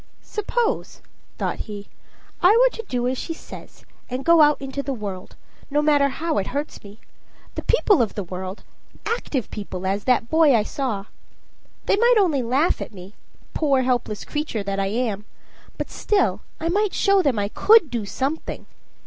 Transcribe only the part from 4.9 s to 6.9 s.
world, no matter how it hurts